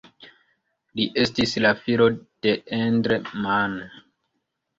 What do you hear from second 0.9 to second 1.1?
Li